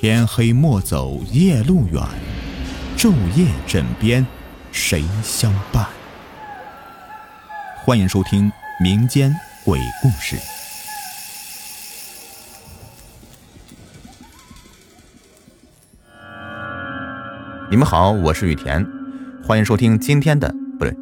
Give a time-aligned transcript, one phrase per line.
[0.00, 2.00] 天黑莫走夜路远，
[2.96, 4.24] 昼夜枕边
[4.70, 5.84] 谁相伴？
[7.84, 8.48] 欢迎收听
[8.80, 9.34] 民间
[9.64, 10.36] 鬼故事。
[17.68, 18.86] 你们好，我是雨田，
[19.42, 20.96] 欢迎收听今天的不对，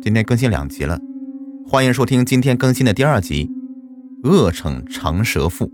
[0.00, 0.98] 今天更新两集了，
[1.68, 3.50] 欢迎收听今天更新的第二集
[4.26, 5.66] 《恶惩长舌妇》。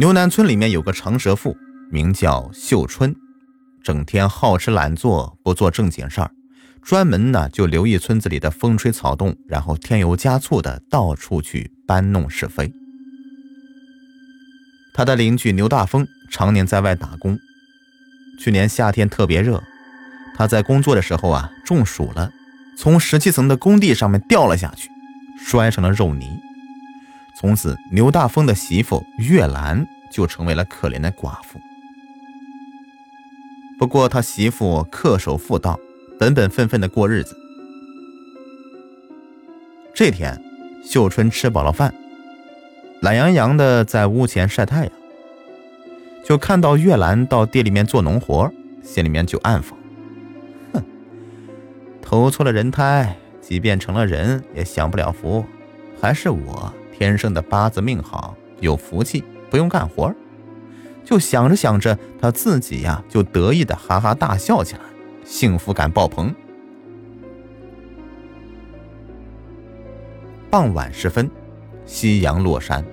[0.00, 1.54] 牛南村里面有个长舌妇，
[1.90, 3.14] 名叫秀春，
[3.82, 6.30] 整天好吃懒做，不做正经事儿，
[6.80, 12.72] 专门呢就留意村子里的风吹草动，然后添油加醋的到处去搬弄是非。
[14.94, 17.38] 他的邻居牛大风常年在外打工，
[18.38, 19.62] 去年夏天特别热，
[20.34, 22.30] 他在工作的时候啊中暑了，
[22.74, 24.88] 从十七层的工地上面掉了下去，
[25.44, 26.40] 摔成了肉泥。
[27.38, 31.60] 从此，牛大风的媳妇月兰就成为了可怜的寡妇。
[33.78, 35.78] 不过，他媳妇恪守妇道，
[36.18, 37.34] 本本分分的过日子。
[39.94, 40.38] 这天，
[40.84, 41.94] 秀春吃饱了饭，
[43.00, 44.92] 懒洋洋的在屋前晒太阳，
[46.24, 48.52] 就看到月兰到地里面做农活，
[48.82, 49.72] 心里面就暗讽
[50.74, 50.82] ：“哼，
[52.02, 55.44] 投错了人胎，即便成了人，也享不了福，
[56.00, 60.14] 还是我。”天生的八字命好，有福气，不用干活。
[61.04, 64.80] 就想着想着，他自己呀就得意的哈哈大笑起来，
[65.24, 66.32] 幸福感爆棚。
[70.48, 71.28] 傍晚时分，
[71.84, 72.84] 夕阳落山，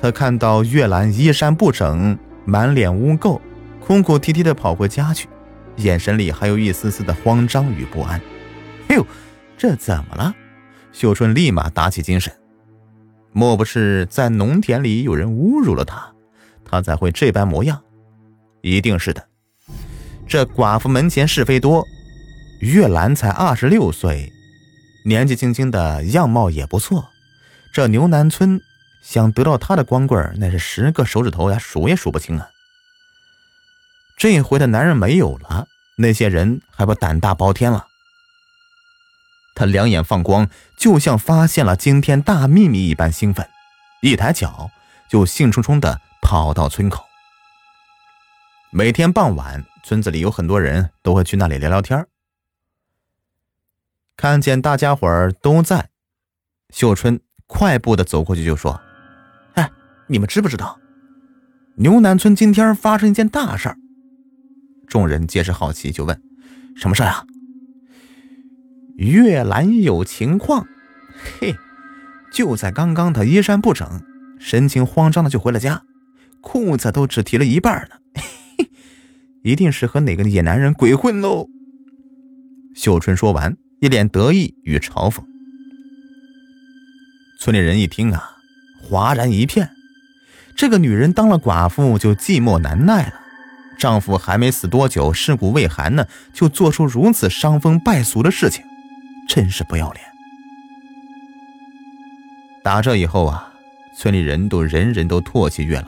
[0.00, 3.40] 他看到月兰衣衫不整，满脸污垢，
[3.80, 5.28] 哭哭啼啼的跑回家去，
[5.76, 8.20] 眼神里还有一丝丝的慌张与不安。
[8.88, 9.06] 哎呦，
[9.56, 10.34] 这怎么了？
[10.92, 12.32] 秀春立马打起精神。
[13.32, 16.12] 莫不是在农田里有人侮辱了他，
[16.64, 17.80] 他才会这般模样？
[18.62, 19.24] 一定是的。
[20.26, 21.86] 这寡妇门前是非多，
[22.60, 24.32] 月兰才二十六岁，
[25.04, 27.04] 年纪轻轻的样貌也不错。
[27.72, 28.60] 这牛南村
[29.02, 32.48] 想得到她的光棍，那是十个手指头呀数也数不清啊。
[34.16, 35.66] 这回的男人没有了，
[35.96, 37.86] 那些人还不胆大包天了？
[39.58, 43.44] 他两眼放光，就像发现了惊天大秘密一般兴奋，
[44.02, 44.70] 一抬脚
[45.10, 47.04] 就兴冲冲地跑到村口。
[48.70, 52.06] 每天傍晚，村子里有很多人都会去那里聊聊天
[54.16, 55.90] 看见大家伙儿都在，
[56.72, 58.80] 秀春快步的走过去就说
[59.54, 59.68] ：“哎，
[60.06, 60.78] 你们知不知道，
[61.78, 63.76] 牛南村今天发生一件大事儿？”
[64.86, 66.22] 众人皆是好奇，就问
[66.78, 67.24] ：“什么事儿啊？”
[69.06, 70.66] 月兰有情况，
[71.40, 71.54] 嘿，
[72.32, 74.02] 就在刚刚，她衣衫不整，
[74.40, 75.82] 神情慌张的就回了家，
[76.40, 78.20] 裤子都只提了一半呢，
[78.56, 78.68] 嘿，
[79.44, 81.46] 一定是和哪个野男人鬼混喽。
[82.74, 85.22] 秀春说完，一脸得意与嘲讽。
[87.38, 88.36] 村里人一听啊，
[88.82, 89.70] 哗然一片，
[90.56, 93.14] 这个女人当了寡妇就寂寞难耐了，
[93.78, 98.64] 丈夫还没死多久，尸骨未寒呢，就做出如此伤风败俗的事情。
[99.28, 100.04] 真是不要脸！
[102.64, 103.52] 打这以后啊，
[103.94, 105.86] 村里人都人人都唾弃月兰。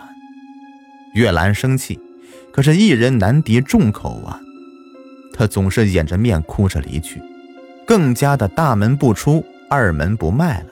[1.15, 1.99] 月兰生气，
[2.53, 4.41] 可是，一人难敌众口啊。
[5.35, 7.21] 她总是掩着面哭着离去，
[7.87, 10.67] 更加的大门不出，二门不迈了。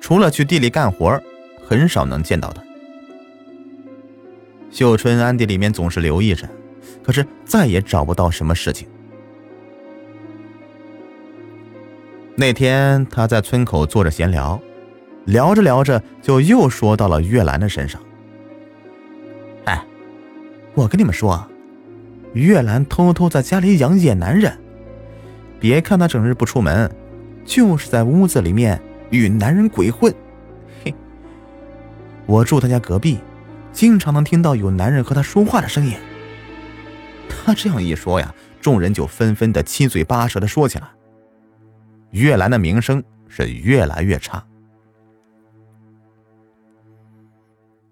[0.00, 1.20] 除了去地里干活，
[1.66, 2.62] 很少能见到她。
[4.70, 6.48] 秀春暗地里面总是留意着，
[7.02, 8.88] 可是再也找不到什么事情。
[12.34, 14.60] 那天他在村口坐着闲聊，
[15.26, 18.00] 聊着聊着就又说到了月兰的身上。
[19.64, 19.84] 哎，
[20.74, 21.46] 我跟你们说，
[22.32, 24.58] 月兰偷偷在家里养野男人，
[25.60, 26.90] 别看她整日不出门，
[27.44, 28.80] 就是在屋子里面
[29.10, 30.12] 与男人鬼混。
[30.82, 30.94] 嘿，
[32.24, 33.18] 我住他家隔壁，
[33.72, 35.94] 经常能听到有男人和他说话的声音。
[37.28, 40.88] 他这样一说呀，众人就纷纷的七嘴八舌的说起来。
[42.12, 44.44] 月兰的名声是越来越差，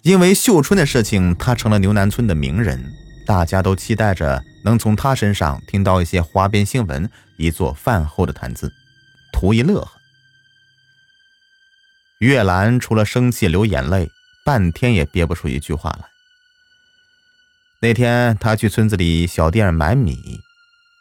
[0.03, 2.93] 因为秀春的事情，他成了牛南村的名人，
[3.27, 8.71] 大家都期待着能从他身上听到一些花边新闻，以做饭后的谈资，
[9.33, 9.91] 图一乐呵。
[12.19, 14.11] 月兰除了生气流眼泪，
[14.45, 16.05] 半天也憋不出一句话来。
[17.81, 20.41] 那天他去村子里小店买米。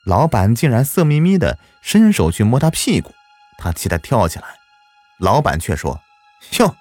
[0.05, 3.13] 老板竟然色眯眯的伸手去摸他屁股，
[3.57, 4.45] 他气得跳起来。
[5.19, 5.99] 老板却说
[6.59, 6.75] ：“哟，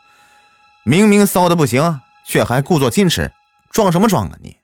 [0.84, 3.32] 明明骚的不行，却还故作矜持，
[3.70, 4.56] 装什么装啊你？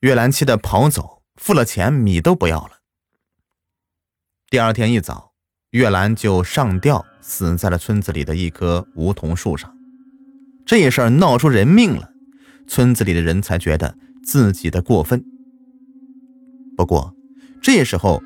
[0.00, 2.78] 月兰气得跑走，付了钱，米都不要了。
[4.48, 5.32] 第二天一早，
[5.70, 9.72] 月兰就上吊死在了村子里的一棵梧桐树上。
[10.66, 12.10] 这事儿闹出人命了，
[12.66, 15.24] 村子里的人才觉得自己的过分。
[16.76, 17.14] 不过
[17.62, 18.22] 这时候，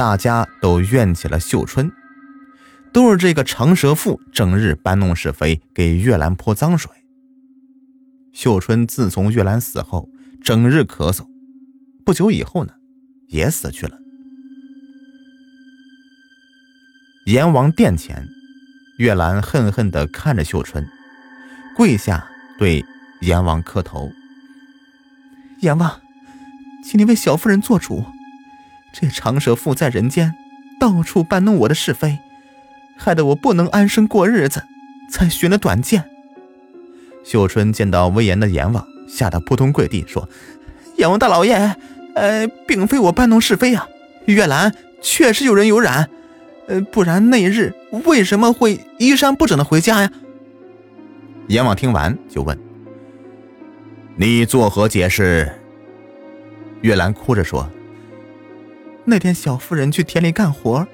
[0.00, 1.92] 大家都怨起了秀春，
[2.90, 6.90] 都是这个长舌妇整日搬弄是非，给月兰泼脏水。
[8.32, 10.08] 秀春自从月兰死后，
[10.42, 11.26] 整日咳嗽，
[12.02, 12.72] 不久以后呢，
[13.28, 13.98] 也死去了。
[17.26, 18.26] 阎王殿前，
[18.96, 20.88] 月兰恨恨地看着秀春，
[21.76, 22.26] 跪下
[22.58, 22.82] 对
[23.20, 24.10] 阎王磕头
[25.60, 26.00] ：“阎王，
[26.82, 28.02] 请你为小夫人做主。
[28.92, 30.34] 这长舌妇在人间
[30.78, 32.18] 到处搬弄我的是非，
[32.96, 34.64] 害得我不能安生过日子，
[35.10, 36.04] 才寻了短见。”
[37.24, 40.28] 秀春见到威严的阎王，吓得扑通跪地说
[40.96, 41.76] ：“阎王大老爷，
[42.14, 43.86] 呃，并非我搬弄是非啊，
[44.26, 46.08] 月兰确实有人有染。”
[46.66, 50.10] 呃，不然那日为什么会衣衫不整的回家呀？
[51.48, 52.56] 阎王听完就问
[54.14, 55.50] ：“你作何解释？”
[56.82, 57.68] 月兰哭着说
[59.10, 60.86] ：“那天小妇人去田里干活，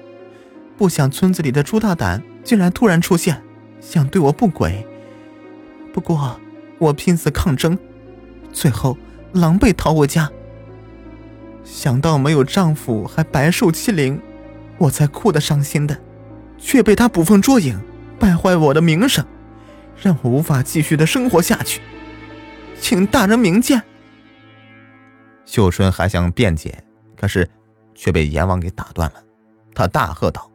[0.75, 3.41] 不想村子里的朱大胆竟然突然出现，
[3.79, 4.85] 想对我不轨。
[5.93, 6.39] 不过
[6.79, 7.77] 我拼死抗争，
[8.51, 8.97] 最后
[9.33, 10.29] 狼狈逃回家。
[11.63, 14.19] 想到没有丈夫，还白受欺凌。”
[14.79, 15.99] 我才哭得伤心的，
[16.59, 17.79] 却被他捕风捉影，
[18.19, 19.25] 败坏我的名声，
[19.99, 21.81] 让我无法继续的生活下去，
[22.79, 23.81] 请大人明鉴。
[25.45, 26.83] 秀春还想辩解，
[27.15, 27.49] 可是
[27.97, 29.21] 却被阎王给打断了。
[29.75, 30.49] 他大喝道：“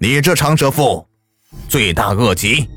[0.00, 1.06] 你这长舌妇，
[1.68, 2.68] 罪大恶极！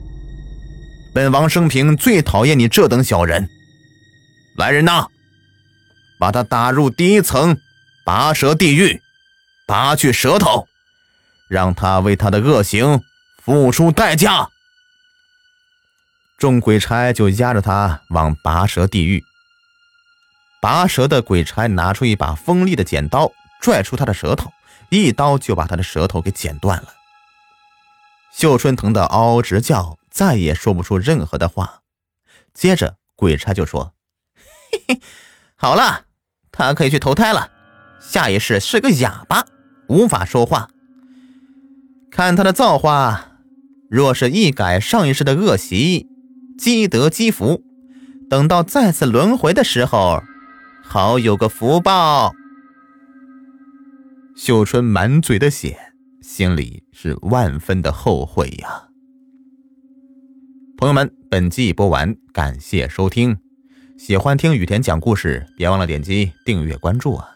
[1.16, 3.50] 本王生平最讨厌你这等小人！
[4.58, 5.08] 来人呐，
[6.20, 7.58] 把他打入第一层
[8.06, 9.02] 拔舌地狱！”
[9.68, 10.66] 拔去舌头，
[11.50, 13.02] 让他为他的恶行
[13.44, 14.48] 付出代价。
[16.38, 19.22] 众鬼差就押着他往拔舌地狱。
[20.68, 23.32] 拔舌的鬼差拿出一把锋利的剪刀，
[23.62, 24.52] 拽出他的舌头，
[24.90, 26.90] 一刀就把他的舌头给剪断了。
[28.34, 31.84] 秀春疼得嗷嗷直叫，再也说不出任何的话。
[32.54, 33.94] 接着，鬼差就说
[34.70, 35.00] ：“嘿嘿，
[35.56, 36.02] 好了，
[36.52, 37.50] 他可以去投胎了，
[38.02, 39.46] 下一世是个哑巴。”
[39.88, 40.68] 无法说话。
[42.12, 43.38] 看他的造化，
[43.90, 46.10] 若是一改上一世的恶习，
[46.60, 47.64] 积德积福，
[48.30, 50.22] 等到再次轮回的时候，
[50.90, 52.34] 好有个福报。
[54.38, 55.78] 秀春满嘴的血，
[56.22, 58.88] 心里是万分的后悔呀。
[60.78, 63.38] 朋友们，本集已播完，感谢收听。
[63.98, 67.28] 喜欢听雨田讲故事，别忘了点击订阅关注啊，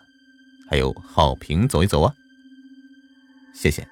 [0.69, 2.13] 还有好评走一走啊。
[3.53, 3.85] 谢谢。